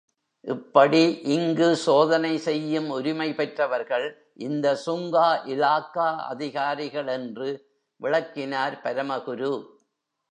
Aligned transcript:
இப்படி 0.45 1.01
இங்கு 1.23 1.75
சோதனை 1.75 2.37
செய்யும் 2.37 2.89
உரிமை 2.89 3.33
பெற்றவர்கள் 3.33 4.07
இந்த 4.37 4.75
சுங்க 4.75 5.17
இலாக்கா 5.45 6.07
அதிகாரிகள், 6.31 7.07
என்று 7.07 7.49
விளக்கினார் 8.01 8.79
பரமகுரு. 8.83 9.53